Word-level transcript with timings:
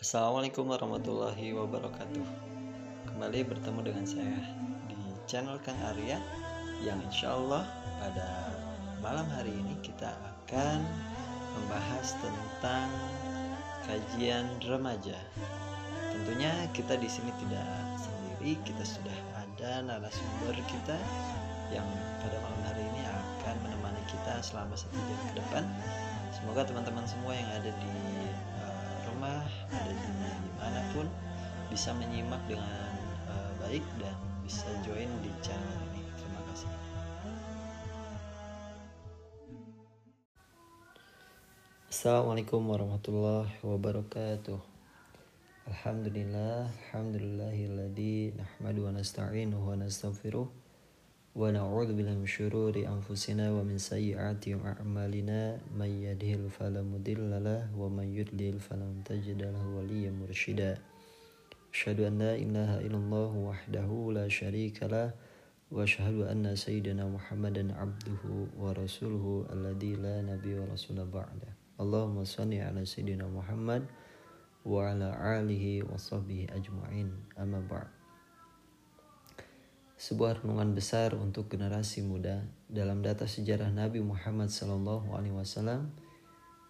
Assalamualaikum 0.00 0.64
warahmatullahi 0.64 1.52
wabarakatuh 1.52 2.24
Kembali 3.04 3.44
bertemu 3.44 3.80
dengan 3.84 4.08
saya 4.08 4.40
di 4.88 4.96
channel 5.28 5.60
Kang 5.60 5.76
Arya 5.76 6.16
Yang 6.80 7.04
insya 7.12 7.36
Allah 7.36 7.68
pada 8.00 8.48
malam 9.04 9.28
hari 9.28 9.52
ini 9.52 9.76
kita 9.84 10.08
akan 10.08 10.80
membahas 11.52 12.16
tentang 12.16 12.88
kajian 13.84 14.48
remaja 14.64 15.20
Tentunya 16.16 16.48
kita 16.72 16.96
di 16.96 17.04
sini 17.04 17.28
tidak 17.36 17.68
sendiri, 18.00 18.56
kita 18.64 18.80
sudah 18.80 19.18
ada 19.36 19.84
narasumber 19.84 20.56
kita 20.64 20.96
yang 21.76 21.84
pada 22.24 22.40
malam 22.40 22.60
hari 22.72 22.88
ini 22.88 23.04
akan 23.04 23.54
menemani 23.68 24.00
kita 24.08 24.40
selama 24.40 24.72
satu 24.74 24.96
jam 24.96 25.20
ke 25.30 25.32
depan. 25.38 25.62
Semoga 26.34 26.66
teman-teman 26.66 27.06
semua 27.06 27.30
yang 27.30 27.46
ada 27.46 27.70
di 27.70 27.94
rumah 29.20 29.44
ada 29.68 29.92
di 29.92 30.08
di 30.16 30.50
mana 30.56 30.80
pun 30.96 31.04
bisa 31.68 31.92
menyimak 31.92 32.40
dengan 32.48 32.96
uh, 33.28 33.52
baik 33.60 33.84
dan 34.00 34.16
bisa 34.40 34.64
join 34.80 35.12
di 35.20 35.28
channel 35.44 35.76
ini. 35.92 36.08
Terima 36.16 36.40
kasih. 36.48 36.72
Assalamualaikum 41.92 42.64
warahmatullahi 42.64 43.60
wabarakatuh. 43.60 44.56
Alhamdulillah 45.68 46.72
Alhamdulillahilladzi 46.88 48.40
nahmadu 48.40 48.88
wa 48.88 48.96
nasta'inuhu 48.96 49.68
wa 49.68 49.76
nastaghfiruh 49.76 50.48
ونعوذ 51.30 51.94
بالله 51.94 52.18
من 52.18 52.26
شرور 52.26 52.74
أنفسنا 52.74 53.54
ومن 53.54 53.78
سيئات 53.78 54.50
أعمالنا. 54.50 55.62
من 55.78 55.90
يهده 56.02 56.50
فلا 56.50 56.82
مضل 56.82 57.30
له 57.38 57.70
ومن 57.70 58.06
يضلل 58.18 58.58
فلن 58.58 59.06
تجد 59.06 59.38
له 59.38 59.62
وليا 59.62 60.10
مرشدا. 60.10 60.82
أشهد 61.70 61.98
أن 62.02 62.18
لا 62.18 62.34
إله 62.34 62.82
إلا 62.82 62.98
الله 62.98 63.32
وحده 63.46 63.90
لا 64.10 64.26
شريك 64.26 64.82
له 64.90 65.14
وأشهد 65.70 66.34
أن 66.34 66.50
سيدنا 66.58 67.06
محمدا 67.06 67.78
عبده 67.78 68.22
ورسوله 68.58 69.54
الذي 69.54 70.02
لا 70.02 70.26
نبي 70.26 70.58
ورسول 70.58 70.98
بعده. 71.14 71.78
اللهم 71.78 72.26
صل 72.26 72.50
على 72.50 72.82
سيدنا 72.82 73.30
محمد 73.30 73.86
وعلى 74.66 75.08
آله 75.38 75.94
وصحبه 75.94 76.58
أجمعين. 76.58 77.38
أما 77.38 77.62
بعد. 77.70 77.99
Sebuah 80.00 80.40
renungan 80.40 80.72
besar 80.72 81.12
untuk 81.12 81.52
generasi 81.52 82.00
muda 82.00 82.40
dalam 82.72 83.04
data 83.04 83.28
sejarah 83.28 83.68
Nabi 83.68 84.00
Muhammad 84.00 84.48
SAW 84.48 85.12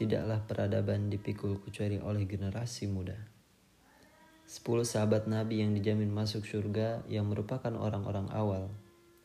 tidaklah 0.00 0.40
peradaban 0.48 1.12
dipikul 1.12 1.60
kecuali 1.60 2.00
oleh 2.00 2.24
generasi 2.24 2.88
muda. 2.88 3.20
Sepuluh 4.48 4.88
sahabat 4.88 5.28
Nabi 5.28 5.60
yang 5.60 5.76
dijamin 5.76 6.08
masuk 6.08 6.48
surga 6.48 7.04
yang 7.04 7.28
merupakan 7.28 7.68
orang-orang 7.76 8.32
awal 8.32 8.72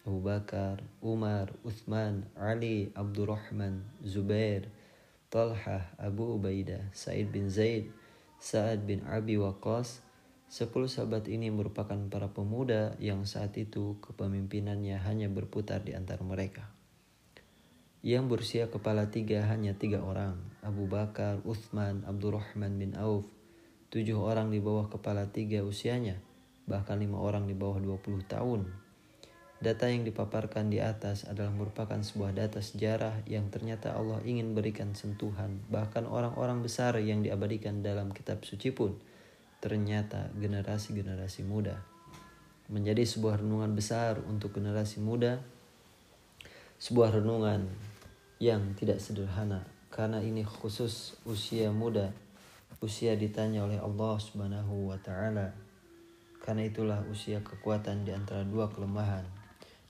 Abu 0.04 0.20
Bakar, 0.20 0.84
Umar, 1.00 1.56
Uthman, 1.64 2.28
Ali, 2.36 2.92
Abdurrahman, 2.92 3.88
Zubair, 4.04 4.68
Talha, 5.32 5.96
Abu 5.96 6.36
Ubaidah, 6.36 6.92
Said 6.92 7.32
bin 7.32 7.48
Zaid, 7.48 7.88
Sa'ad 8.36 8.84
bin 8.84 9.00
Abi 9.08 9.40
Waqqas, 9.40 10.04
Sepuluh 10.54 10.86
sahabat 10.86 11.34
ini 11.34 11.50
merupakan 11.50 11.98
para 12.14 12.30
pemuda 12.30 12.94
yang 13.02 13.26
saat 13.26 13.58
itu 13.58 13.98
kepemimpinannya 14.06 15.02
hanya 15.02 15.26
berputar 15.26 15.82
di 15.82 15.98
antara 15.98 16.22
mereka. 16.22 16.70
Yang 18.06 18.24
berusia 18.30 18.70
kepala 18.70 19.10
tiga 19.10 19.50
hanya 19.50 19.74
tiga 19.74 20.06
orang, 20.06 20.38
Abu 20.62 20.86
Bakar, 20.86 21.42
Uthman, 21.42 22.06
Abdurrahman 22.06 22.78
bin 22.78 22.94
Auf. 22.94 23.26
Tujuh 23.90 24.14
orang 24.22 24.54
di 24.54 24.62
bawah 24.62 24.94
kepala 24.94 25.26
tiga 25.34 25.66
usianya, 25.66 26.22
bahkan 26.70 27.02
lima 27.02 27.18
orang 27.18 27.50
di 27.50 27.58
bawah 27.58 27.82
20 27.82 28.22
tahun. 28.30 28.70
Data 29.58 29.90
yang 29.90 30.06
dipaparkan 30.06 30.70
di 30.70 30.78
atas 30.78 31.26
adalah 31.26 31.50
merupakan 31.50 31.98
sebuah 31.98 32.30
data 32.30 32.62
sejarah 32.62 33.26
yang 33.26 33.50
ternyata 33.50 33.98
Allah 33.98 34.22
ingin 34.22 34.54
berikan 34.54 34.94
sentuhan, 34.94 35.66
bahkan 35.74 36.06
orang-orang 36.06 36.62
besar 36.62 36.94
yang 37.02 37.26
diabadikan 37.26 37.82
dalam 37.82 38.14
kitab 38.14 38.46
suci 38.46 38.70
pun– 38.70 38.94
ternyata 39.64 40.28
generasi-generasi 40.36 41.48
muda 41.48 41.80
menjadi 42.68 43.08
sebuah 43.08 43.40
renungan 43.40 43.72
besar 43.72 44.20
untuk 44.28 44.60
generasi 44.60 45.00
muda 45.00 45.40
sebuah 46.84 47.16
renungan 47.24 47.72
yang 48.44 48.76
tidak 48.76 49.00
sederhana. 49.00 49.64
Karena 49.88 50.20
ini 50.20 50.44
khusus 50.44 51.16
usia 51.24 51.72
muda 51.72 52.12
usia 52.84 53.16
ditanya 53.16 53.64
oleh 53.64 53.80
Allah 53.80 54.20
Subhanahu 54.20 54.92
wa 54.92 55.00
taala. 55.00 55.56
Karena 56.44 56.68
itulah 56.68 57.00
usia 57.08 57.40
kekuatan 57.40 58.04
di 58.04 58.12
antara 58.12 58.44
dua 58.44 58.68
kelemahan. 58.68 59.24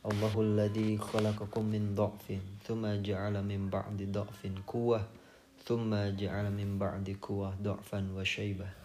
Allahul 0.06 0.54
ladzi 0.54 1.02
khalaqakum 1.02 1.66
min 1.66 1.98
dha'fin 1.98 2.38
thumma 2.62 2.94
ja'ala 3.02 3.42
min 3.42 3.74
ba'di 3.74 4.06
dha'fin 4.14 4.62
quwwah 4.62 5.02
thumma 5.66 6.14
ja'ala 6.14 6.54
min 6.54 6.78
ba'di 6.78 7.18
quwwah 7.18 7.58
dha'fan 7.58 8.14
wa 8.14 8.22
syaibah 8.22 8.83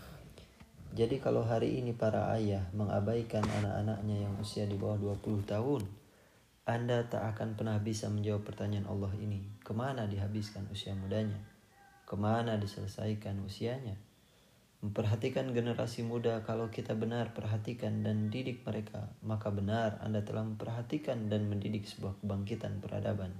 jadi 0.98 1.22
kalau 1.22 1.46
hari 1.46 1.78
ini 1.78 1.94
para 1.94 2.26
ayah 2.34 2.66
mengabaikan 2.74 3.46
anak-anaknya 3.46 4.26
yang 4.26 4.34
usia 4.42 4.66
di 4.66 4.74
bawah 4.74 4.98
20 4.98 5.46
tahun, 5.46 5.86
Anda 6.66 7.06
tak 7.06 7.38
akan 7.38 7.54
pernah 7.54 7.78
bisa 7.78 8.10
menjawab 8.10 8.42
pertanyaan 8.42 8.90
Allah 8.90 9.14
ini. 9.14 9.46
Ke 9.62 9.70
mana 9.70 10.10
dihabiskan 10.10 10.66
usia 10.74 10.98
mudanya? 10.98 11.38
Ke 12.02 12.18
mana 12.18 12.58
diselesaikan 12.58 13.38
usianya? 13.46 13.94
Memperhatikan 14.82 15.54
generasi 15.54 16.02
muda 16.02 16.42
kalau 16.42 16.66
kita 16.66 16.98
benar 16.98 17.30
perhatikan 17.30 18.02
dan 18.02 18.26
didik 18.26 18.66
mereka, 18.66 19.14
maka 19.22 19.54
benar 19.54 20.02
Anda 20.02 20.26
telah 20.26 20.42
memperhatikan 20.42 21.30
dan 21.30 21.46
mendidik 21.46 21.86
sebuah 21.86 22.18
kebangkitan 22.26 22.82
peradaban. 22.82 23.38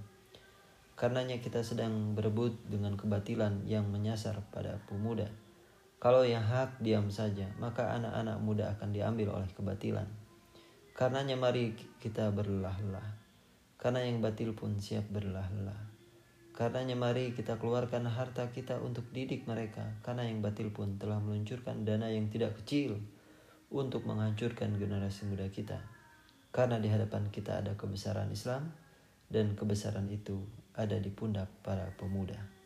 Karenanya 0.95 1.43
kita 1.43 1.67
sedang 1.67 2.15
berebut 2.15 2.55
dengan 2.71 2.95
kebatilan 2.95 3.67
yang 3.67 3.91
menyasar 3.91 4.47
pada 4.55 4.79
pemuda 4.87 5.48
kalau 5.99 6.23
yang 6.23 6.47
hak 6.47 6.79
diam 6.79 7.11
saja, 7.11 7.51
maka 7.59 7.91
anak-anak 7.99 8.39
muda 8.39 8.71
akan 8.79 8.95
diambil 8.95 9.35
oleh 9.35 9.51
kebatilan. 9.51 10.07
Karenanya 10.95 11.35
mari 11.35 11.75
kita 11.99 12.31
berlelah-lelah. 12.31 13.19
Karena 13.79 14.07
yang 14.07 14.23
batil 14.23 14.55
pun 14.55 14.79
siap 14.79 15.11
berlelah-lelah. 15.11 15.91
Karenanya 16.55 16.95
mari 16.95 17.35
kita 17.35 17.59
keluarkan 17.59 18.07
harta 18.07 18.51
kita 18.55 18.79
untuk 18.79 19.11
didik 19.11 19.51
mereka. 19.51 19.99
Karena 20.07 20.27
yang 20.27 20.39
batil 20.39 20.71
pun 20.71 20.99
telah 21.03 21.19
meluncurkan 21.19 21.83
dana 21.83 22.07
yang 22.11 22.31
tidak 22.31 22.55
kecil 22.63 22.99
untuk 23.71 24.07
menghancurkan 24.07 24.79
generasi 24.79 25.27
muda 25.27 25.51
kita. 25.51 25.83
Karena 26.55 26.79
di 26.79 26.91
hadapan 26.91 27.27
kita 27.31 27.59
ada 27.59 27.75
kebesaran 27.75 28.31
Islam 28.31 28.71
dan 29.27 29.59
kebesaran 29.59 30.07
itu 30.11 30.47
ada 30.79 30.95
di 30.99 31.11
pundak 31.11 31.51
para 31.63 31.91
pemuda. 31.99 32.58